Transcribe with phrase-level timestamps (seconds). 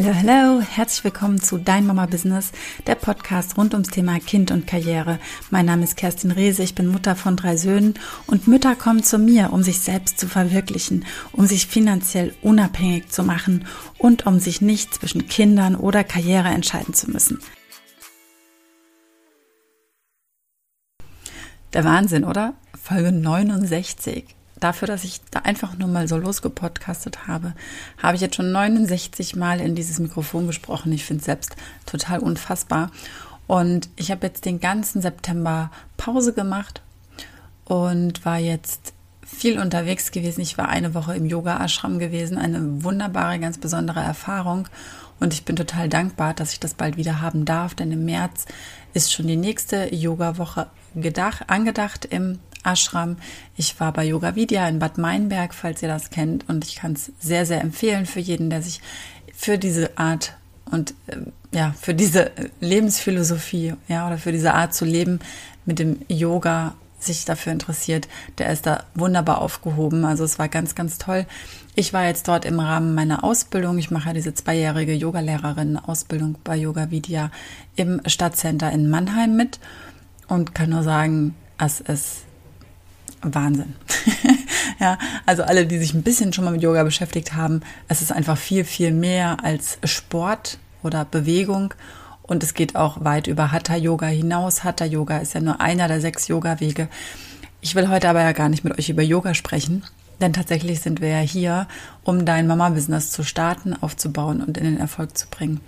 [0.00, 2.52] Hallo, hallo, herzlich willkommen zu Dein Mama Business,
[2.86, 5.18] der Podcast rund ums Thema Kind und Karriere.
[5.50, 7.94] Mein Name ist Kerstin Rehse, ich bin Mutter von drei Söhnen
[8.28, 13.24] und Mütter kommen zu mir, um sich selbst zu verwirklichen, um sich finanziell unabhängig zu
[13.24, 13.66] machen
[13.98, 17.40] und um sich nicht zwischen Kindern oder Karriere entscheiden zu müssen.
[21.72, 22.54] Der Wahnsinn, oder?
[22.80, 27.54] Folge 69 dafür, dass ich da einfach nur mal so losgepodcastet habe,
[28.02, 30.92] habe ich jetzt schon 69 Mal in dieses Mikrofon gesprochen.
[30.92, 31.56] Ich finde es selbst
[31.86, 32.90] total unfassbar.
[33.46, 36.82] Und ich habe jetzt den ganzen September Pause gemacht
[37.64, 38.92] und war jetzt
[39.24, 40.40] viel unterwegs gewesen.
[40.40, 42.38] Ich war eine Woche im Yoga-Ashram gewesen.
[42.38, 44.68] Eine wunderbare, ganz besondere Erfahrung.
[45.20, 48.46] Und ich bin total dankbar, dass ich das bald wieder haben darf, denn im März
[48.94, 50.68] ist schon die nächste Yoga-Woche
[51.46, 52.38] angedacht im
[52.72, 53.16] Ashram.
[53.56, 56.92] Ich war bei Yoga Vidya in Bad Meinberg, falls ihr das kennt, und ich kann
[56.92, 58.80] es sehr, sehr empfehlen für jeden, der sich
[59.34, 60.34] für diese Art
[60.70, 61.16] und äh,
[61.52, 65.20] ja, für diese Lebensphilosophie, ja, oder für diese Art zu leben
[65.64, 70.04] mit dem Yoga sich dafür interessiert, der ist da wunderbar aufgehoben.
[70.04, 71.26] Also es war ganz, ganz toll.
[71.76, 73.78] Ich war jetzt dort im Rahmen meiner Ausbildung.
[73.78, 77.30] Ich mache diese zweijährige Yogalehrerin-Ausbildung bei Yoga Vidya
[77.76, 79.60] im Stadtcenter in Mannheim mit
[80.26, 82.24] und kann nur sagen, es ist
[83.22, 83.74] Wahnsinn.
[84.80, 88.12] ja, also alle, die sich ein bisschen schon mal mit Yoga beschäftigt haben, es ist
[88.12, 91.74] einfach viel, viel mehr als Sport oder Bewegung.
[92.22, 94.62] Und es geht auch weit über Hatha Yoga hinaus.
[94.62, 96.88] Hatha Yoga ist ja nur einer der sechs Yoga-Wege.
[97.60, 99.82] Ich will heute aber ja gar nicht mit euch über Yoga sprechen,
[100.20, 101.66] denn tatsächlich sind wir ja hier,
[102.04, 105.60] um dein Mama-Business zu starten, aufzubauen und in den Erfolg zu bringen.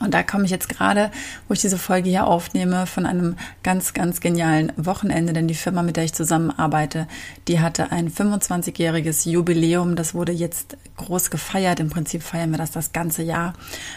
[0.00, 1.10] Und da komme ich jetzt gerade,
[1.46, 5.82] wo ich diese Folge hier aufnehme, von einem ganz, ganz genialen Wochenende, denn die Firma,
[5.82, 7.06] mit der ich zusammenarbeite,
[7.48, 9.96] die hatte ein 25-jähriges Jubiläum.
[9.96, 11.80] Das wurde jetzt groß gefeiert.
[11.80, 13.54] Im Prinzip feiern wir das das ganze Jahr.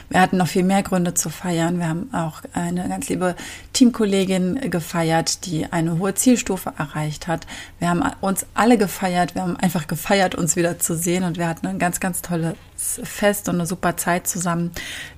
[0.09, 1.79] Wir hatten noch viel mehr Gründe zu feiern.
[1.79, 3.35] Wir haben auch eine ganz liebe
[3.73, 7.47] Teamkollegin gefeiert, die eine hohe Zielstufe erreicht hat.
[7.79, 9.35] Wir haben uns alle gefeiert.
[9.35, 11.23] Wir haben einfach gefeiert, uns wieder zu sehen.
[11.23, 14.71] Und wir hatten ein ganz, ganz tolles Fest und eine super Zeit zusammen.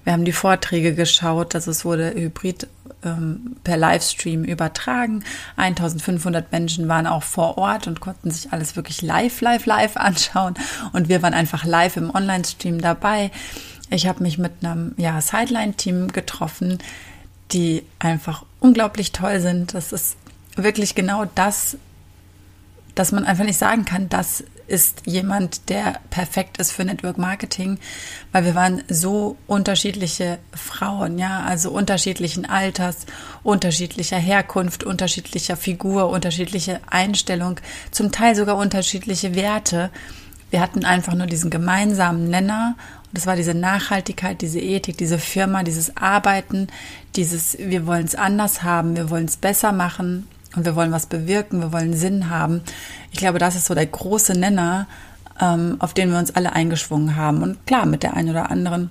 [0.04, 1.56] Wir haben die Vorträge geschaut.
[1.56, 2.68] Also es wurde hybrid
[3.04, 5.24] ähm, per Livestream übertragen.
[5.58, 10.56] 1500 Menschen waren auch vor Ort und konnten sich alles wirklich live, live, live anschauen.
[10.94, 13.32] Und wir waren einfach live im Online-Stream dabei.
[13.90, 16.80] Ich habe mich mit einem ja, Sideline-Team getroffen,
[17.52, 19.74] die einfach unglaublich toll sind.
[19.74, 20.18] Das ist
[20.56, 21.78] wirklich genau das,
[22.96, 27.80] dass man einfach nicht sagen kann, das ist jemand, der perfekt ist für Network Marketing,
[28.32, 33.06] weil wir waren so unterschiedliche Frauen, ja, also unterschiedlichen Alters,
[33.44, 37.60] unterschiedlicher Herkunft, unterschiedlicher Figur, unterschiedliche Einstellung,
[37.92, 39.92] zum Teil sogar unterschiedliche Werte.
[40.50, 42.76] Wir hatten einfach nur diesen gemeinsamen Nenner
[43.08, 46.68] und das war diese Nachhaltigkeit, diese Ethik, diese Firma, dieses Arbeiten,
[47.16, 51.06] dieses wir wollen es anders haben, wir wollen es besser machen, und wir wollen was
[51.06, 52.62] bewirken, wir wollen Sinn haben.
[53.12, 54.88] Ich glaube, das ist so der große Nenner,
[55.40, 57.44] ähm, auf den wir uns alle eingeschwungen haben.
[57.44, 58.90] Und klar, mit der einen oder anderen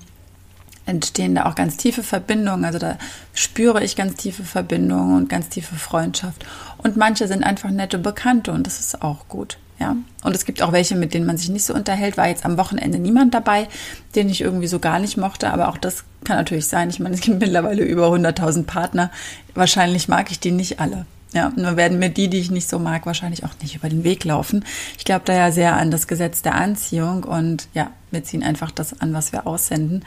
[0.87, 2.65] entstehen da auch ganz tiefe Verbindungen.
[2.65, 2.99] Also da
[3.33, 6.45] spüre ich ganz tiefe Verbindungen und ganz tiefe Freundschaft.
[6.79, 9.59] Und manche sind einfach nette Bekannte und das ist auch gut.
[9.81, 12.17] Ja, und es gibt auch welche, mit denen man sich nicht so unterhält.
[12.17, 13.69] War jetzt am Wochenende niemand dabei,
[14.15, 15.53] den ich irgendwie so gar nicht mochte.
[15.53, 16.91] Aber auch das kann natürlich sein.
[16.91, 19.11] Ich meine, es gibt mittlerweile über 100.000 Partner.
[19.55, 21.07] Wahrscheinlich mag ich die nicht alle.
[21.35, 24.05] Ja, nur werden mir die, die ich nicht so mag, wahrscheinlich auch nicht über den
[24.05, 24.65] Weg laufen.
[24.97, 28.71] Ich glaube da ja sehr an das Gesetz der Anziehung und ja, wir ziehen einfach
[28.71, 30.05] das an, was wir aussenden.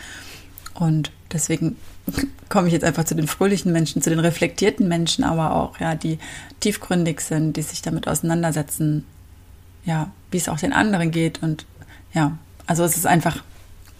[0.73, 1.75] Und deswegen
[2.49, 5.95] komme ich jetzt einfach zu den fröhlichen Menschen, zu den reflektierten Menschen, aber auch, ja,
[5.95, 6.17] die
[6.61, 9.05] tiefgründig sind, die sich damit auseinandersetzen,
[9.83, 11.43] ja, wie es auch den anderen geht.
[11.43, 11.65] Und
[12.13, 13.43] ja, also es ist einfach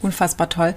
[0.01, 0.75] unfassbar toll.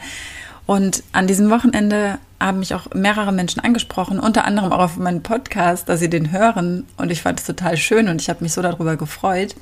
[0.67, 5.23] Und an diesem Wochenende haben mich auch mehrere Menschen angesprochen, unter anderem auch auf meinen
[5.23, 6.87] Podcast, dass sie den hören.
[6.97, 9.55] Und ich fand es total schön und ich habe mich so darüber gefreut,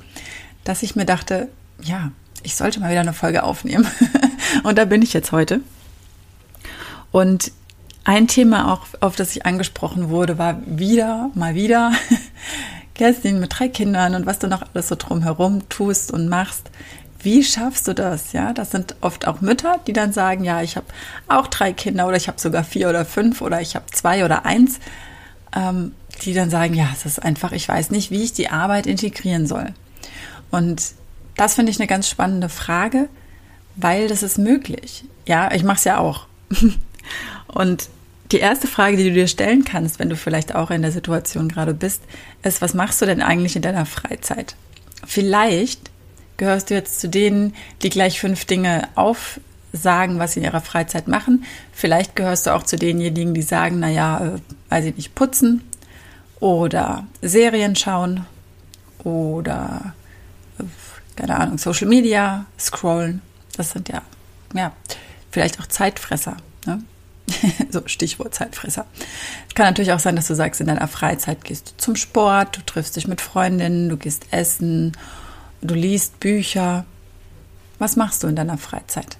[0.63, 1.49] dass ich mir dachte,
[1.81, 2.11] ja,
[2.43, 3.87] ich sollte mal wieder eine Folge aufnehmen.
[4.63, 5.61] und da bin ich jetzt heute.
[7.11, 7.51] Und
[8.05, 11.91] ein Thema auch, auf das ich angesprochen wurde, war wieder, mal wieder,
[12.95, 16.69] Kerstin mit drei Kindern und was du noch alles so drumherum tust und machst.
[17.21, 18.31] Wie schaffst du das?
[18.31, 20.87] Ja, das sind oft auch Mütter, die dann sagen, ja, ich habe
[21.27, 24.45] auch drei Kinder oder ich habe sogar vier oder fünf oder ich habe zwei oder
[24.45, 24.79] eins,
[25.55, 25.93] ähm,
[26.23, 29.47] die dann sagen, ja, es ist einfach, ich weiß nicht, wie ich die Arbeit integrieren
[29.47, 29.73] soll.
[30.49, 30.81] Und
[31.35, 33.09] das finde ich eine ganz spannende Frage,
[33.75, 35.05] weil das ist möglich.
[35.25, 36.25] Ja, ich mache es ja auch.
[37.47, 37.89] Und
[38.31, 41.49] die erste Frage, die du dir stellen kannst, wenn du vielleicht auch in der Situation
[41.49, 42.03] gerade bist,
[42.43, 44.55] ist, was machst du denn eigentlich in deiner Freizeit?
[45.05, 45.89] Vielleicht
[46.39, 47.53] gehörst du jetzt zu denen,
[47.83, 49.39] die gleich fünf Dinge auf
[49.71, 51.43] sagen, was sie in ihrer Freizeit machen.
[51.71, 55.61] Vielleicht gehörst du auch zu denjenigen, die sagen, naja, äh, weiß ich nicht, putzen
[56.39, 58.25] oder Serien schauen
[59.03, 59.93] oder,
[60.57, 60.63] äh,
[61.15, 63.21] keine Ahnung, Social Media scrollen.
[63.55, 64.01] Das sind ja,
[64.55, 64.71] ja,
[65.29, 66.37] vielleicht auch Zeitfresser.
[66.65, 66.81] Ne?
[67.69, 68.85] so Stichwort Zeitfresser.
[69.47, 72.57] Es kann natürlich auch sein, dass du sagst, in deiner Freizeit gehst du zum Sport,
[72.57, 74.93] du triffst dich mit Freundinnen, du gehst essen,
[75.61, 76.85] du liest Bücher.
[77.77, 79.17] Was machst du in deiner Freizeit?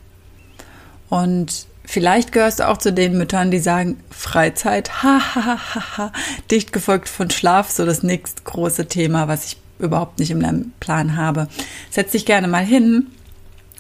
[1.10, 6.12] Und vielleicht gehörst du auch zu den Müttern, die sagen, Freizeit, ha, ha, ha, ha,
[6.52, 10.74] dicht gefolgt von Schlaf, so das nächste große Thema, was ich überhaupt nicht in meinem
[10.80, 11.48] Plan habe.
[11.90, 13.08] Setz dich gerne mal hin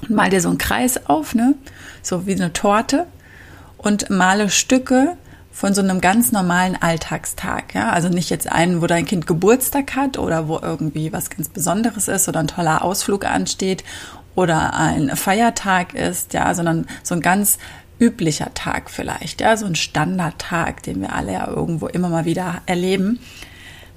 [0.02, 1.56] und mal dir so einen Kreis auf, ne?
[2.02, 3.06] So wie eine Torte
[3.78, 5.18] und male Stücke
[5.52, 7.74] von so einem ganz normalen Alltagstag.
[7.74, 7.92] Ja?
[7.92, 12.08] Also nicht jetzt einen, wo dein Kind Geburtstag hat oder wo irgendwie was ganz Besonderes
[12.08, 13.84] ist oder ein toller Ausflug ansteht
[14.36, 17.58] oder ein Feiertag ist, ja, sondern so ein ganz
[18.00, 22.62] üblicher Tag vielleicht, ja, so ein Standardtag, den wir alle ja irgendwo immer mal wieder
[22.66, 23.20] erleben.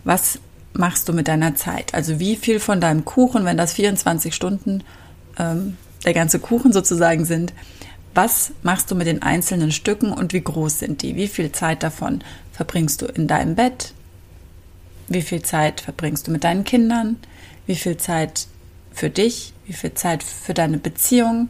[0.05, 0.41] Was
[0.73, 1.95] machst du mit deiner Zeit?
[1.95, 4.83] Also wie viel von deinem Kuchen, wenn das 24 Stunden
[5.39, 7.53] ähm, der ganze Kuchen sozusagen sind,
[8.15, 11.17] was machst du mit den einzelnen Stücken und wie groß sind die?
[11.17, 12.23] Wie viel Zeit davon
[12.53, 13.95] verbringst du in deinem Bett?
[15.09, 17.17] Wie viel Zeit verbringst du mit deinen Kindern?
[17.67, 18.47] Wie viel Zeit
[18.93, 19.53] für dich?
[19.67, 21.49] Wie viel Zeit für deine Beziehung?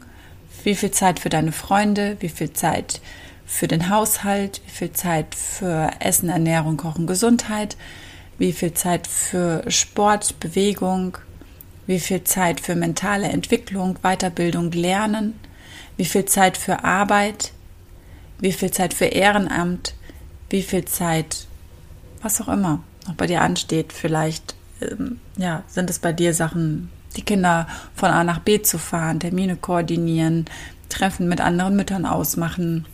[0.65, 2.17] Wie viel Zeit für deine Freunde?
[2.21, 3.01] Wie viel Zeit
[3.47, 4.61] für den Haushalt?
[4.65, 7.77] Wie viel Zeit für Essen, Ernährung, Kochen, Gesundheit?
[8.39, 11.19] Wie viel Zeit für Sport, Bewegung?
[11.87, 15.35] Wie viel Zeit für mentale Entwicklung, Weiterbildung, Lernen?
[15.97, 17.53] Wie viel Zeit für Arbeit,
[18.39, 19.95] wie viel Zeit für Ehrenamt,
[20.51, 21.47] wie viel Zeit,
[22.23, 23.93] was auch immer noch bei dir ansteht.
[23.93, 28.79] Vielleicht ähm, ja, sind es bei dir Sachen, die Kinder von A nach B zu
[28.79, 30.47] fahren, Termine koordinieren,
[30.89, 32.87] Treffen mit anderen Müttern ausmachen.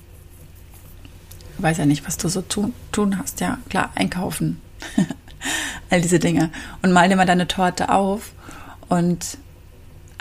[1.56, 3.40] Ich weiß ja nicht, was du so tun, tun hast.
[3.40, 4.60] Ja, klar, einkaufen.
[5.90, 6.50] All diese Dinge.
[6.82, 8.32] Und mal dir mal deine Torte auf
[8.88, 9.38] und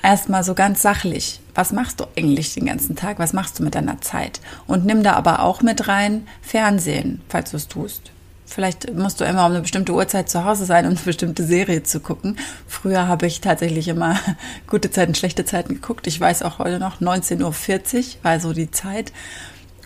[0.03, 3.19] erstmal so ganz sachlich, was machst du eigentlich den ganzen Tag?
[3.19, 4.39] Was machst du mit deiner Zeit?
[4.67, 8.11] Und nimm da aber auch mit rein Fernsehen, falls du es tust.
[8.45, 11.83] Vielleicht musst du immer um eine bestimmte Uhrzeit zu Hause sein, um eine bestimmte Serie
[11.83, 12.37] zu gucken.
[12.65, 14.17] Früher habe ich tatsächlich immer
[14.67, 16.07] gute Zeiten, schlechte Zeiten geguckt.
[16.07, 19.11] Ich weiß auch heute noch, 19.40 Uhr war so die Zeit.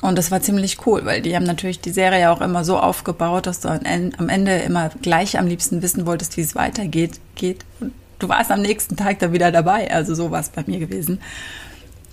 [0.02, 3.46] Und das war ziemlich cool, weil die haben natürlich die Serie auch immer so aufgebaut,
[3.46, 7.20] dass du am Ende immer gleich am liebsten wissen wolltest, wie es weitergeht.
[7.36, 7.66] Geht.
[7.80, 9.92] Und du warst am nächsten Tag da wieder dabei.
[9.92, 11.20] Also so war es bei mir gewesen.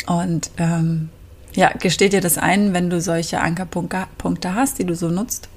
[0.07, 1.11] Und ähm,
[1.55, 5.49] ja, gesteht dir das ein, wenn du solche Ankerpunkte hast, die du so nutzt.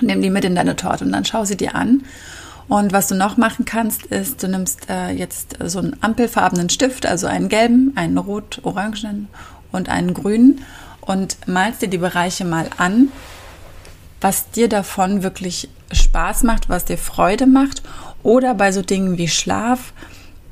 [0.00, 2.04] Nimm die mit in deine Torte und dann schau sie dir an.
[2.68, 7.04] Und was du noch machen kannst, ist, du nimmst äh, jetzt so einen ampelfarbenen Stift,
[7.04, 9.26] also einen gelben, einen rot-orangenen
[9.72, 10.60] und einen grünen
[11.00, 13.08] und malst dir die Bereiche mal an,
[14.20, 17.82] was dir davon wirklich Spaß macht, was dir Freude macht
[18.22, 19.92] oder bei so Dingen wie Schlaf,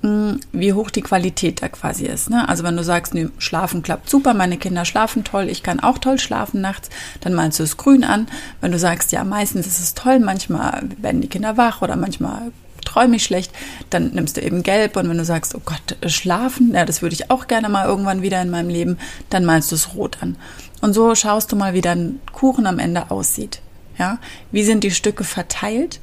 [0.02, 2.30] hm, wie hoch die Qualität da quasi ist.
[2.30, 2.48] Ne?
[2.48, 5.98] Also wenn du sagst, nee, schlafen klappt super, meine Kinder schlafen toll, ich kann auch
[5.98, 6.88] toll schlafen nachts,
[7.20, 8.28] dann meinst du es grün an.
[8.60, 12.52] Wenn du sagst, ja, meistens ist es toll, manchmal werden die Kinder wach oder manchmal
[12.84, 13.52] träume ich schlecht,
[13.90, 17.14] dann nimmst du eben gelb und wenn du sagst, oh Gott, schlafen, ja, das würde
[17.14, 18.98] ich auch gerne mal irgendwann wieder in meinem Leben,
[19.30, 20.36] dann meinst du es rot an.
[20.80, 23.60] Und so schaust du mal, wie dein Kuchen am Ende aussieht.
[23.98, 24.18] Ja,
[24.52, 26.00] wie sind die Stücke verteilt?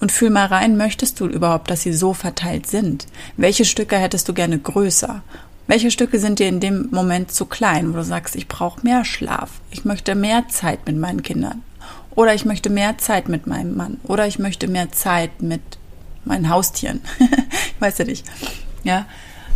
[0.00, 3.06] Und fühl mal rein, möchtest du überhaupt, dass sie so verteilt sind?
[3.36, 5.22] Welche Stücke hättest du gerne größer?
[5.66, 9.04] Welche Stücke sind dir in dem Moment zu klein, wo du sagst, ich brauche mehr
[9.04, 11.62] Schlaf, ich möchte mehr Zeit mit meinen Kindern
[12.14, 15.62] oder ich möchte mehr Zeit mit meinem Mann oder ich möchte mehr Zeit mit
[16.24, 17.00] meinen Haustieren.
[17.18, 18.26] ich weiß ja nicht.
[18.82, 19.06] Ja.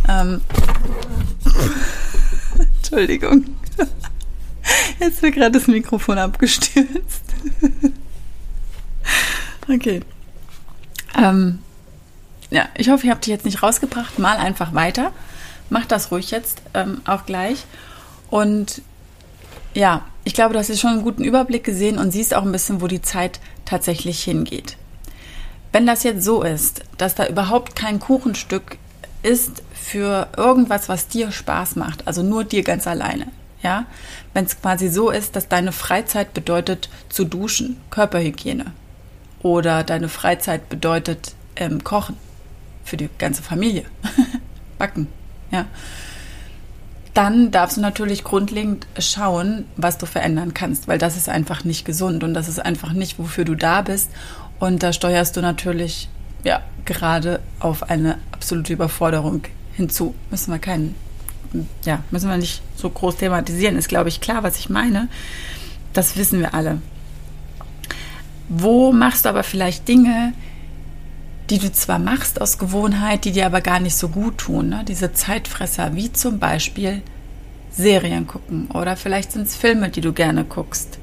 [0.07, 0.41] Ähm.
[2.77, 3.45] Entschuldigung.
[4.99, 7.23] Jetzt wird gerade das Mikrofon abgestürzt.
[9.69, 10.01] okay.
[11.17, 11.59] Ähm,
[12.49, 14.19] ja, ich hoffe, ihr habt dich jetzt nicht rausgebracht.
[14.19, 15.11] Mal einfach weiter.
[15.69, 17.65] Mach das ruhig jetzt ähm, auch gleich.
[18.29, 18.81] Und
[19.73, 22.51] ja, ich glaube, du hast jetzt schon einen guten Überblick gesehen und siehst auch ein
[22.51, 24.77] bisschen, wo die Zeit tatsächlich hingeht.
[25.71, 28.77] Wenn das jetzt so ist, dass da überhaupt kein Kuchenstück
[29.21, 33.27] ist für irgendwas, was dir Spaß macht, also nur dir ganz alleine,
[33.61, 33.85] ja,
[34.33, 38.71] wenn es quasi so ist, dass deine Freizeit bedeutet zu duschen, Körperhygiene,
[39.41, 42.17] oder deine Freizeit bedeutet ähm, Kochen
[42.83, 43.85] für die ganze Familie,
[44.77, 45.07] Backen,
[45.51, 45.65] ja.
[47.13, 51.83] Dann darfst du natürlich grundlegend schauen, was du verändern kannst, weil das ist einfach nicht
[51.83, 54.11] gesund und das ist einfach nicht, wofür du da bist.
[54.59, 56.07] Und da steuerst du natürlich
[56.43, 59.41] ja gerade auf eine absolute Überforderung
[59.73, 60.13] hinzu.
[60.29, 60.95] Müssen wir keinen
[61.83, 63.77] ja, müssen wir nicht so groß thematisieren.
[63.77, 65.07] Ist, glaube ich, klar, was ich meine.
[65.93, 66.81] Das wissen wir alle.
[68.49, 70.33] Wo machst du aber vielleicht Dinge,
[71.49, 74.69] die du zwar machst aus Gewohnheit, die dir aber gar nicht so gut tun.
[74.69, 74.83] Ne?
[74.87, 77.01] Diese Zeitfresser, wie zum Beispiel
[77.71, 80.99] Serien gucken oder vielleicht sind es Filme, die du gerne guckst.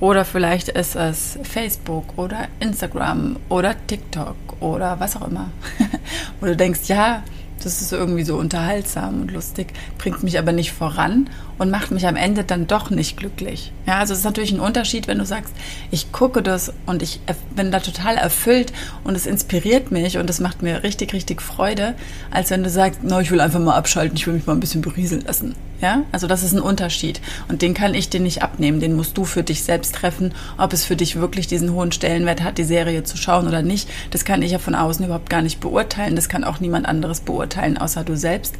[0.00, 5.50] Oder vielleicht ist es Facebook oder Instagram oder TikTok oder was auch immer.
[6.40, 7.22] Wo du denkst, ja,
[7.64, 11.28] das ist irgendwie so unterhaltsam und lustig, bringt mich aber nicht voran
[11.58, 13.72] und macht mich am Ende dann doch nicht glücklich.
[13.86, 15.54] Ja, also es ist natürlich ein Unterschied, wenn du sagst,
[15.90, 17.20] ich gucke das und ich
[17.54, 18.72] bin da total erfüllt
[19.04, 21.94] und es inspiriert mich und es macht mir richtig, richtig Freude,
[22.30, 24.60] als wenn du sagst, no, ich will einfach mal abschalten, ich will mich mal ein
[24.60, 25.54] bisschen berieseln lassen.
[25.82, 29.18] Ja, also das ist ein Unterschied und den kann ich dir nicht abnehmen, den musst
[29.18, 32.62] du für dich selbst treffen, ob es für dich wirklich diesen hohen Stellenwert hat, die
[32.62, 33.90] Serie zu schauen oder nicht.
[34.12, 37.18] Das kann ich ja von außen überhaupt gar nicht beurteilen, das kann auch niemand anderes
[37.18, 38.54] beurteilen, außer du selbst.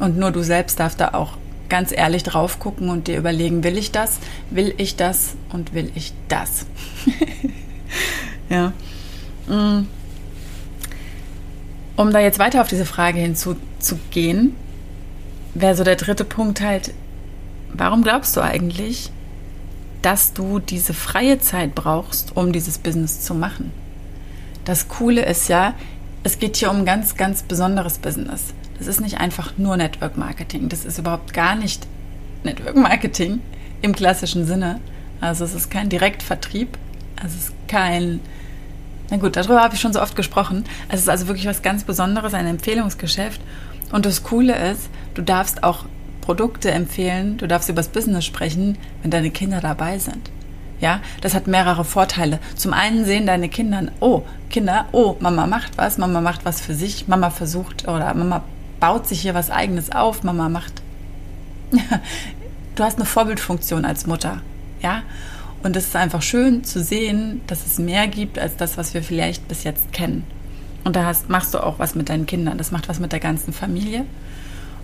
[0.00, 1.36] Und nur du selbst darfst da auch
[1.68, 5.92] ganz ehrlich drauf gucken und dir überlegen, will ich das, will ich das und will
[5.94, 6.64] ich das.
[8.48, 8.72] ja.
[9.46, 9.86] Mm.
[11.96, 14.56] Um da jetzt weiter auf diese Frage hinzugehen,
[15.54, 16.92] wäre so der dritte Punkt halt,
[17.72, 19.10] warum glaubst du eigentlich,
[20.02, 23.70] dass du diese freie Zeit brauchst, um dieses Business zu machen?
[24.64, 25.74] Das Coole ist ja,
[26.22, 28.54] es geht hier um ganz, ganz besonderes Business.
[28.78, 30.68] Das ist nicht einfach nur Network Marketing.
[30.68, 31.86] Das ist überhaupt gar nicht
[32.44, 33.40] Network Marketing
[33.80, 34.80] im klassischen Sinne.
[35.20, 36.78] Also es ist kein Direktvertrieb.
[37.24, 38.20] Es ist kein,
[39.10, 40.64] na gut, darüber habe ich schon so oft gesprochen.
[40.88, 43.40] Es ist also wirklich was ganz Besonderes, ein Empfehlungsgeschäft.
[43.92, 45.84] Und das Coole ist, du darfst auch
[46.22, 50.30] Produkte empfehlen, du darfst über das Business sprechen, wenn deine Kinder dabei sind.
[50.80, 52.40] Ja, das hat mehrere Vorteile.
[52.56, 56.74] Zum einen sehen deine Kinder, oh, Kinder, oh, Mama macht was, Mama macht was für
[56.74, 58.42] sich, Mama versucht oder Mama
[58.80, 60.82] baut sich hier was eigenes auf, Mama macht.
[62.74, 64.40] du hast eine Vorbildfunktion als Mutter,
[64.82, 65.02] ja?
[65.62, 69.04] Und es ist einfach schön zu sehen, dass es mehr gibt als das, was wir
[69.04, 70.24] vielleicht bis jetzt kennen.
[70.84, 72.58] Und da hast, machst du auch was mit deinen Kindern.
[72.58, 74.04] Das macht was mit der ganzen Familie.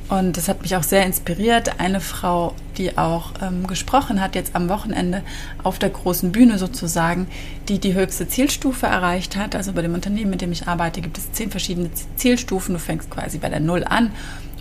[0.08, 1.78] Und das hat mich auch sehr inspiriert.
[1.80, 5.22] Eine Frau, die auch ähm, gesprochen hat, jetzt am Wochenende
[5.62, 7.26] auf der großen Bühne sozusagen,
[7.68, 9.54] die die höchste Zielstufe erreicht hat.
[9.54, 12.74] Also bei dem Unternehmen, mit dem ich arbeite, gibt es zehn verschiedene Zielstufen.
[12.74, 14.12] Du fängst quasi bei der Null an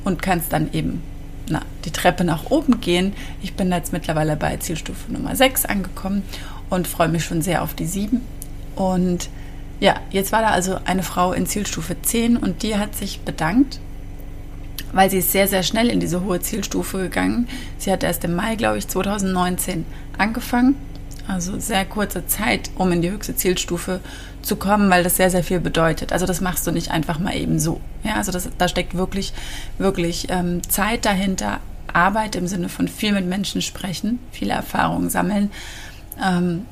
[0.03, 1.01] und kannst dann eben
[1.49, 3.13] na, die Treppe nach oben gehen.
[3.41, 6.23] Ich bin jetzt mittlerweile bei Zielstufe Nummer 6 angekommen
[6.69, 8.19] und freue mich schon sehr auf die 7.
[8.75, 9.29] Und
[9.79, 13.79] ja, jetzt war da also eine Frau in Zielstufe 10 und die hat sich bedankt,
[14.91, 17.47] weil sie ist sehr, sehr schnell in diese hohe Zielstufe gegangen.
[17.77, 19.85] Sie hat erst im Mai, glaube ich, 2019
[20.17, 20.75] angefangen.
[21.27, 23.99] Also sehr kurze Zeit, um in die höchste Zielstufe
[24.41, 26.13] zu kommen, weil das sehr, sehr viel bedeutet.
[26.13, 27.81] Also das machst du nicht einfach mal eben so.
[28.03, 29.33] Ja, also das, da steckt wirklich,
[29.77, 31.59] wirklich ähm, Zeit dahinter,
[31.91, 35.51] Arbeit im Sinne von viel mit Menschen sprechen, viele Erfahrungen sammeln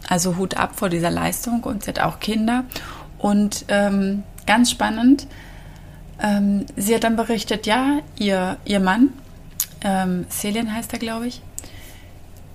[0.07, 2.63] also Hut ab vor dieser Leistung und sie hat auch Kinder.
[3.17, 5.27] Und ähm, ganz spannend,
[6.21, 9.09] ähm, sie hat dann berichtet, ja, ihr, ihr Mann,
[9.81, 11.41] ähm, Selin heißt er, glaube ich,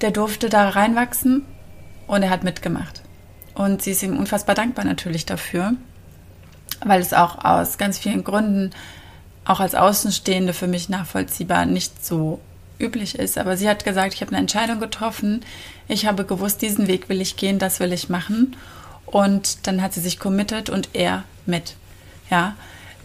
[0.00, 1.44] der durfte da reinwachsen
[2.06, 3.02] und er hat mitgemacht.
[3.54, 5.74] Und sie ist ihm unfassbar dankbar natürlich dafür,
[6.84, 8.70] weil es auch aus ganz vielen Gründen,
[9.44, 12.40] auch als Außenstehende für mich nachvollziehbar, nicht so
[12.80, 13.38] üblich ist.
[13.38, 15.44] Aber sie hat gesagt, ich habe eine Entscheidung getroffen.
[15.88, 18.56] Ich habe gewusst, diesen Weg will ich gehen, das will ich machen.
[19.06, 21.74] Und dann hat sie sich committed und er mit.
[22.30, 22.54] Ja,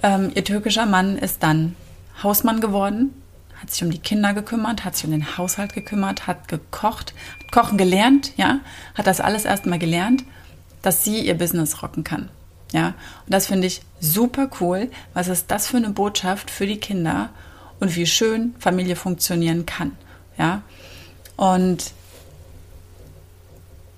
[0.04, 1.76] ähm, ihr türkischer Mann ist dann
[2.22, 3.14] Hausmann geworden,
[3.60, 7.52] hat sich um die Kinder gekümmert, hat sich um den Haushalt gekümmert, hat gekocht, hat
[7.52, 8.60] kochen gelernt, ja,
[8.94, 10.24] hat das alles erstmal gelernt,
[10.82, 12.30] dass sie ihr Business rocken kann.
[12.72, 14.92] Ja, und das finde ich super cool.
[15.14, 17.30] Was ist das für eine Botschaft für die Kinder?
[17.80, 19.92] Und wie schön Familie funktionieren kann.
[20.38, 20.64] Ja,
[21.38, 21.92] und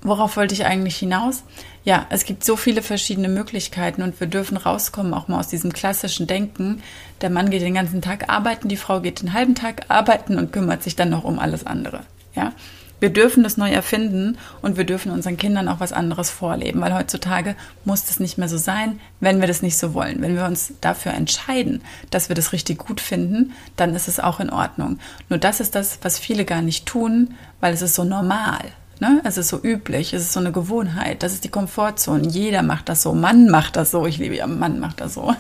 [0.02, 1.44] worauf wollte ich eigentlich hinaus?
[1.84, 5.72] Ja, es gibt so viele verschiedene Möglichkeiten und wir dürfen rauskommen auch mal aus diesem
[5.72, 6.84] klassischen Denken.
[7.22, 10.52] Der Mann geht den ganzen Tag arbeiten, die Frau geht den halben Tag arbeiten und
[10.52, 12.02] kümmert sich dann noch um alles andere.
[12.36, 12.54] Ja,
[13.00, 16.94] wir dürfen das neu erfinden und wir dürfen unseren Kindern auch was anderes vorleben, weil
[16.94, 20.22] heutzutage muss das nicht mehr so sein, wenn wir das nicht so wollen.
[20.22, 24.40] Wenn wir uns dafür entscheiden, dass wir das richtig gut finden, dann ist es auch
[24.40, 25.00] in Ordnung.
[25.30, 28.62] Nur das ist das, was viele gar nicht tun, weil es ist so normal.
[29.00, 29.22] Ne?
[29.24, 32.28] Es ist so üblich, es ist so eine Gewohnheit, das ist die Komfortzone.
[32.28, 35.36] Jeder macht das so, Mann macht das so, ich liebe ja, Mann macht das so.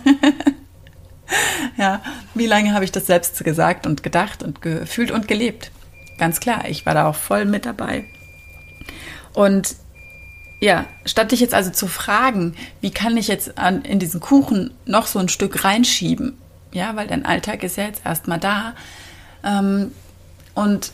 [1.77, 2.01] ja,
[2.35, 5.71] wie lange habe ich das selbst gesagt und gedacht und gefühlt und gelebt?
[6.17, 8.05] Ganz klar, ich war da auch voll mit dabei.
[9.33, 9.75] Und
[10.59, 14.71] ja, statt dich jetzt also zu fragen, wie kann ich jetzt an, in diesen Kuchen
[14.85, 16.37] noch so ein Stück reinschieben,
[16.73, 18.73] ja, weil dein Alltag ist ja jetzt erstmal da,
[19.43, 19.91] Ähm,
[20.55, 20.91] und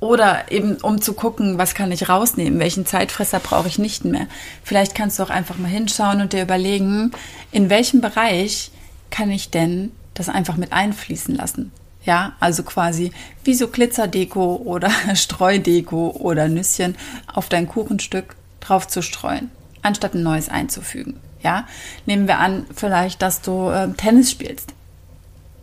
[0.00, 4.26] oder eben um zu gucken, was kann ich rausnehmen, welchen Zeitfresser brauche ich nicht mehr.
[4.64, 7.12] Vielleicht kannst du auch einfach mal hinschauen und dir überlegen,
[7.52, 8.72] in welchem Bereich
[9.10, 11.70] kann ich denn das einfach mit einfließen lassen.
[12.04, 13.12] Ja, also quasi
[13.44, 16.96] wie so Glitzerdeko oder Streudeko oder Nüsschen
[17.32, 19.50] auf dein Kuchenstück drauf zu streuen,
[19.82, 21.20] anstatt ein neues einzufügen.
[21.42, 21.66] Ja,
[22.06, 24.74] nehmen wir an, vielleicht, dass du äh, Tennis spielst.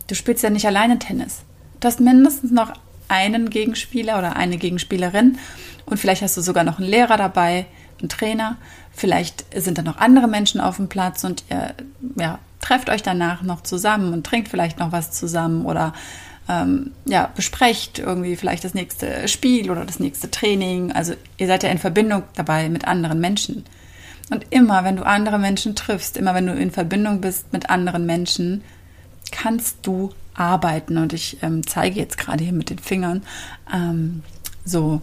[0.07, 1.41] Du spielst ja nicht alleine Tennis.
[1.79, 2.73] Du hast mindestens noch
[3.07, 5.37] einen Gegenspieler oder eine Gegenspielerin
[5.85, 7.65] und vielleicht hast du sogar noch einen Lehrer dabei,
[7.99, 8.57] einen Trainer.
[8.91, 11.73] Vielleicht sind da noch andere Menschen auf dem Platz und ihr
[12.17, 15.93] ja, trefft euch danach noch zusammen und trinkt vielleicht noch was zusammen oder
[16.49, 20.91] ähm, ja, besprecht irgendwie vielleicht das nächste Spiel oder das nächste Training.
[20.91, 23.65] Also ihr seid ja in Verbindung dabei mit anderen Menschen.
[24.31, 28.05] Und immer, wenn du andere Menschen triffst, immer wenn du in Verbindung bist mit anderen
[28.05, 28.63] Menschen,
[29.31, 30.97] kannst du arbeiten.
[30.97, 33.23] Und ich ähm, zeige jetzt gerade hier mit den Fingern
[33.73, 34.23] ähm,
[34.65, 35.01] so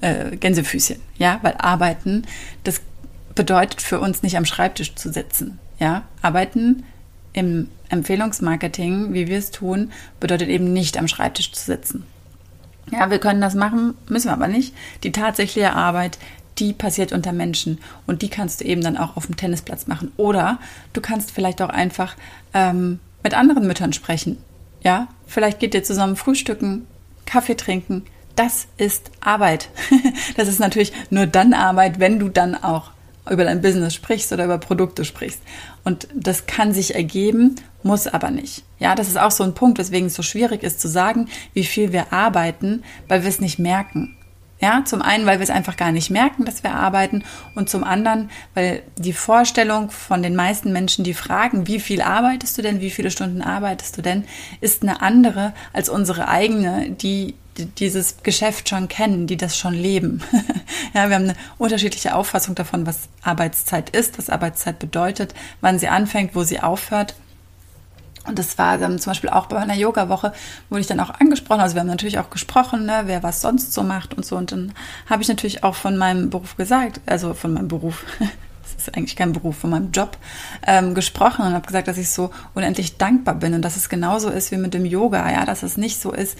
[0.00, 2.24] äh, Gänsefüßchen, ja, weil arbeiten,
[2.64, 2.80] das
[3.34, 6.04] bedeutet für uns nicht am Schreibtisch zu sitzen, ja.
[6.22, 6.84] Arbeiten
[7.32, 12.04] im Empfehlungsmarketing, wie wir es tun, bedeutet eben nicht am Schreibtisch zu sitzen.
[12.90, 14.74] Ja, wir können das machen, müssen wir aber nicht.
[15.04, 16.18] Die tatsächliche Arbeit,
[16.58, 20.12] die passiert unter Menschen und die kannst du eben dann auch auf dem Tennisplatz machen.
[20.16, 20.58] Oder
[20.92, 22.16] du kannst vielleicht auch einfach
[22.52, 24.38] ähm, mit anderen Müttern sprechen.
[24.82, 26.86] Ja, vielleicht geht ihr zusammen frühstücken,
[27.26, 28.04] Kaffee trinken.
[28.34, 29.68] Das ist Arbeit.
[30.36, 32.90] das ist natürlich nur dann Arbeit, wenn du dann auch
[33.30, 35.40] über dein Business sprichst oder über Produkte sprichst.
[35.84, 38.64] Und das kann sich ergeben, muss aber nicht.
[38.78, 41.64] Ja, das ist auch so ein Punkt, weswegen es so schwierig ist zu sagen, wie
[41.64, 44.16] viel wir arbeiten, weil wir es nicht merken.
[44.62, 47.82] Ja, zum einen, weil wir es einfach gar nicht merken, dass wir arbeiten und zum
[47.82, 52.82] anderen, weil die Vorstellung von den meisten Menschen, die fragen, wie viel arbeitest du denn,
[52.82, 54.24] wie viele Stunden arbeitest du denn,
[54.60, 60.22] ist eine andere als unsere eigene, die dieses Geschäft schon kennen, die das schon leben.
[60.94, 65.88] ja, wir haben eine unterschiedliche Auffassung davon, was Arbeitszeit ist, was Arbeitszeit bedeutet, wann sie
[65.88, 67.14] anfängt, wo sie aufhört.
[68.26, 70.32] Und das war dann zum Beispiel auch bei einer Yoga-Woche,
[70.68, 71.60] wurde ich dann auch angesprochen.
[71.60, 74.36] Also wir haben natürlich auch gesprochen, ne, wer was sonst so macht und so.
[74.36, 74.72] Und dann
[75.08, 78.04] habe ich natürlich auch von meinem Beruf gesagt, also von meinem Beruf,
[78.88, 80.16] ist eigentlich kein Beruf, von meinem Job
[80.66, 84.28] ähm, gesprochen und habe gesagt, dass ich so unendlich dankbar bin und dass es genauso
[84.30, 86.36] ist wie mit dem Yoga, ja, dass es nicht so ist,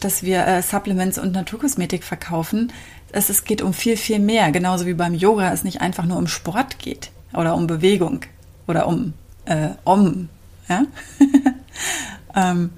[0.00, 2.72] dass wir äh, Supplements und Naturkosmetik verkaufen.
[3.12, 4.52] Dass es geht um viel, viel mehr.
[4.52, 8.20] Genauso wie beim Yoga es nicht einfach nur um Sport geht oder um Bewegung
[8.66, 9.14] oder um
[9.46, 10.28] äh, Om
[10.68, 10.84] ja?
[12.34, 12.70] ähm,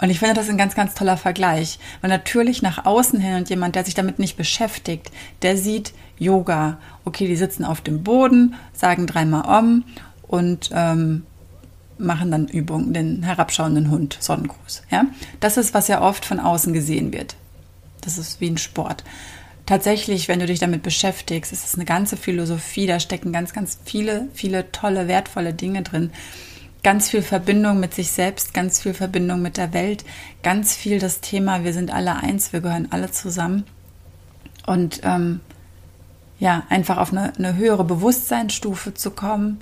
[0.00, 1.78] und ich finde das ein ganz, ganz toller Vergleich.
[2.00, 5.10] Weil natürlich nach außen hin und jemand, der sich damit nicht beschäftigt,
[5.42, 6.78] der sieht Yoga.
[7.04, 9.84] Okay, die sitzen auf dem Boden, sagen dreimal Om
[10.22, 11.24] und ähm,
[11.98, 14.82] machen dann Übungen, den herabschauenden Hund, Sonnengruß.
[14.90, 15.04] Ja?
[15.40, 17.36] Das ist, was ja oft von außen gesehen wird.
[18.00, 19.04] Das ist wie ein Sport.
[19.66, 23.78] Tatsächlich, wenn du dich damit beschäftigst, ist es eine ganze Philosophie, da stecken ganz, ganz
[23.84, 26.10] viele, viele tolle, wertvolle Dinge drin
[26.82, 30.04] ganz viel Verbindung mit sich selbst, ganz viel Verbindung mit der Welt,
[30.42, 33.64] ganz viel das Thema, wir sind alle eins, wir gehören alle zusammen.
[34.66, 35.40] Und ähm,
[36.38, 39.60] ja, einfach auf eine, eine höhere Bewusstseinsstufe zu kommen.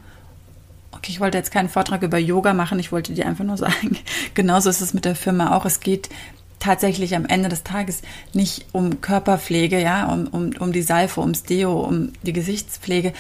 [0.93, 3.99] Okay, ich wollte jetzt keinen Vortrag über Yoga machen, ich wollte dir einfach nur sagen,
[4.35, 5.65] genauso ist es mit der Firma auch.
[5.65, 6.09] Es geht
[6.61, 8.03] tatsächlich am Ende des Tages
[8.33, 13.13] nicht um Körperpflege, ja, um, um, um die Seife, ums Deo, um die Gesichtspflege.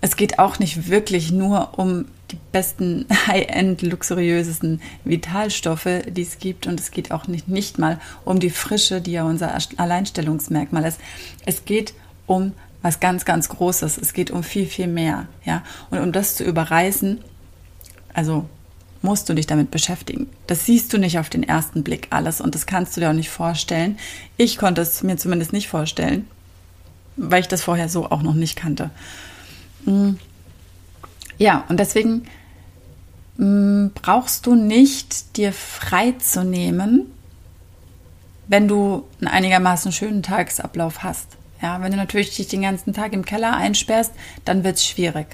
[0.00, 6.66] Es geht auch nicht wirklich nur um die besten High-End, luxuriösesten Vitalstoffe, die es gibt.
[6.66, 11.00] Und es geht auch nicht, nicht mal um die Frische, die ja unser Alleinstellungsmerkmal ist.
[11.46, 11.94] Es geht
[12.26, 13.98] um was ganz, ganz Großes.
[13.98, 15.26] Es geht um viel, viel mehr.
[15.44, 15.62] Ja?
[15.90, 17.20] Und um das zu überreißen,
[18.12, 18.48] also
[19.04, 20.28] musst du dich damit beschäftigen.
[20.46, 23.14] Das siehst du nicht auf den ersten Blick alles und das kannst du dir auch
[23.14, 23.98] nicht vorstellen.
[24.38, 26.26] Ich konnte es mir zumindest nicht vorstellen,
[27.16, 28.90] weil ich das vorher so auch noch nicht kannte.
[29.84, 30.18] Hm.
[31.38, 32.24] Ja, und deswegen
[33.36, 37.12] mm, brauchst du nicht dir freizunehmen,
[38.46, 41.28] wenn du einen einigermaßen schönen Tagesablauf hast.
[41.62, 44.12] Ja, wenn du natürlich dich den ganzen Tag im Keller einsperrst,
[44.44, 45.26] dann wird es schwierig.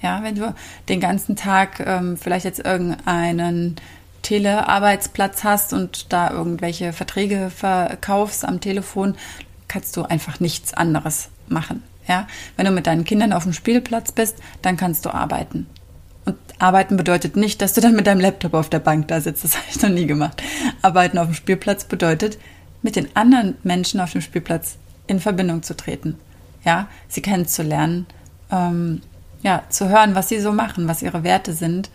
[0.00, 0.54] Ja, wenn du
[0.88, 3.76] den ganzen Tag ähm, vielleicht jetzt irgendeinen
[4.22, 9.16] Telearbeitsplatz hast und da irgendwelche Verträge verkaufst am Telefon,
[9.68, 11.82] kannst du einfach nichts anderes machen.
[12.08, 15.66] Ja, wenn du mit deinen Kindern auf dem Spielplatz bist, dann kannst du arbeiten.
[16.24, 19.44] Und arbeiten bedeutet nicht, dass du dann mit deinem Laptop auf der Bank da sitzt.
[19.44, 20.42] Das habe ich noch nie gemacht.
[20.82, 22.38] Arbeiten auf dem Spielplatz bedeutet,
[22.82, 26.18] mit den anderen Menschen auf dem Spielplatz in Verbindung zu treten.
[26.64, 28.06] Ja, sie kennenzulernen,
[28.50, 29.02] ähm,
[29.42, 31.90] ja, zu hören, was sie so machen, was ihre Werte sind.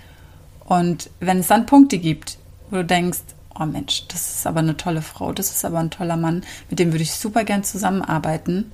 [0.66, 2.38] Und wenn es dann Punkte gibt,
[2.70, 3.20] wo du denkst,
[3.58, 6.80] oh Mensch, das ist aber eine tolle Frau, das ist aber ein toller Mann, mit
[6.80, 8.72] dem würde ich super gern zusammenarbeiten,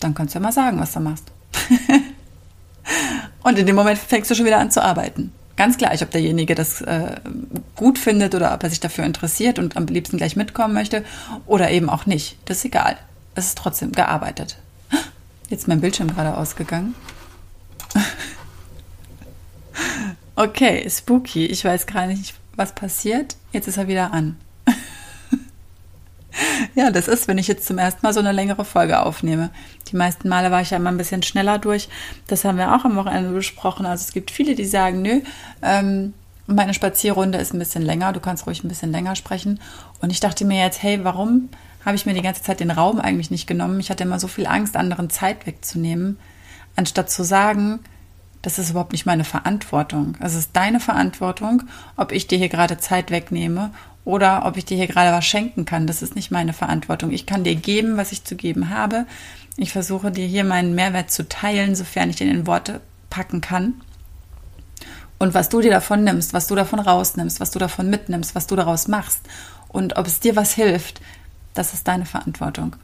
[0.00, 1.24] dann kannst du ja mal sagen, was du machst.
[3.42, 5.32] Und in dem Moment fängst du schon wieder an zu arbeiten.
[5.56, 7.16] Ganz gleich, ob derjenige das äh,
[7.74, 11.04] gut findet oder ob er sich dafür interessiert und am liebsten gleich mitkommen möchte
[11.46, 12.36] oder eben auch nicht.
[12.44, 12.96] Das ist egal.
[13.34, 14.56] Es ist trotzdem gearbeitet.
[15.48, 16.94] Jetzt ist mein Bildschirm gerade ausgegangen.
[20.38, 21.46] Okay, spooky.
[21.46, 23.34] Ich weiß gar nicht, was passiert.
[23.50, 24.36] Jetzt ist er wieder an.
[26.74, 29.50] Ja, das ist, wenn ich jetzt zum ersten Mal so eine längere Folge aufnehme.
[29.90, 31.88] Die meisten Male war ich ja immer ein bisschen schneller durch.
[32.26, 33.86] Das haben wir auch am Wochenende besprochen.
[33.86, 35.20] Also es gibt viele, die sagen, nö,
[35.62, 36.14] ähm,
[36.46, 38.12] meine Spazierrunde ist ein bisschen länger.
[38.12, 39.60] Du kannst ruhig ein bisschen länger sprechen.
[40.00, 41.48] Und ich dachte mir jetzt, hey, warum
[41.84, 43.80] habe ich mir die ganze Zeit den Raum eigentlich nicht genommen?
[43.80, 46.18] Ich hatte immer so viel Angst, anderen Zeit wegzunehmen,
[46.76, 47.80] anstatt zu sagen,
[48.42, 50.16] das ist überhaupt nicht meine Verantwortung.
[50.20, 51.64] Es ist deine Verantwortung,
[51.96, 53.72] ob ich dir hier gerade Zeit wegnehme
[54.08, 55.86] oder ob ich dir hier gerade was schenken kann.
[55.86, 57.10] Das ist nicht meine Verantwortung.
[57.10, 59.04] Ich kann dir geben, was ich zu geben habe.
[59.58, 63.82] Ich versuche dir hier meinen Mehrwert zu teilen, sofern ich den in Worte packen kann.
[65.18, 68.46] Und was du dir davon nimmst, was du davon rausnimmst, was du davon mitnimmst, was
[68.46, 69.20] du daraus machst
[69.68, 71.02] und ob es dir was hilft,
[71.52, 72.76] das ist deine Verantwortung.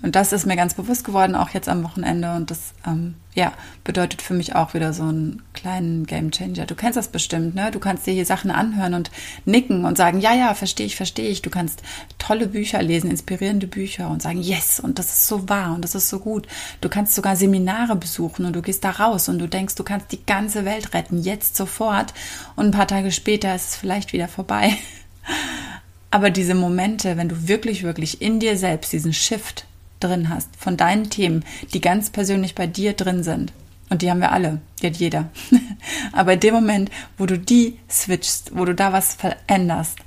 [0.00, 2.36] Und das ist mir ganz bewusst geworden, auch jetzt am Wochenende.
[2.36, 6.66] Und das ähm, ja, bedeutet für mich auch wieder so einen kleinen Game Changer.
[6.66, 7.72] Du kennst das bestimmt, ne?
[7.72, 9.10] Du kannst dir hier Sachen anhören und
[9.44, 11.42] nicken und sagen, ja, ja, verstehe ich, verstehe ich.
[11.42, 11.82] Du kannst
[12.18, 15.96] tolle Bücher lesen, inspirierende Bücher und sagen, yes, und das ist so wahr und das
[15.96, 16.46] ist so gut.
[16.80, 20.12] Du kannst sogar Seminare besuchen und du gehst da raus und du denkst, du kannst
[20.12, 22.14] die ganze Welt retten, jetzt sofort.
[22.54, 24.76] Und ein paar Tage später ist es vielleicht wieder vorbei.
[26.10, 29.66] Aber diese Momente, wenn du wirklich, wirklich in dir selbst diesen Shift
[30.00, 33.52] drin hast, von deinen Themen, die ganz persönlich bei dir drin sind.
[33.90, 35.30] Und die haben wir alle, die hat jeder.
[36.12, 39.98] Aber in dem Moment, wo du die switchst, wo du da was veränderst,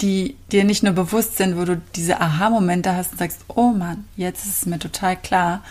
[0.00, 4.04] die dir nicht nur bewusst sind, wo du diese Aha-Momente hast und sagst, oh Mann,
[4.16, 5.62] jetzt ist es mir total klar,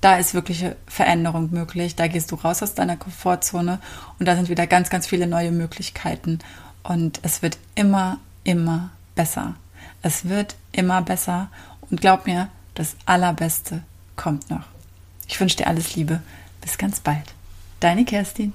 [0.00, 3.78] da ist wirkliche Veränderung möglich, da gehst du raus aus deiner Komfortzone
[4.18, 6.40] und da sind wieder ganz, ganz viele neue Möglichkeiten
[6.82, 9.54] und es wird immer, immer besser.
[10.02, 11.50] Es wird immer besser
[11.90, 13.82] und glaub mir, das Allerbeste
[14.16, 14.64] kommt noch.
[15.26, 16.22] Ich wünsche dir alles Liebe.
[16.60, 17.34] Bis ganz bald.
[17.80, 18.52] Deine Kerstin.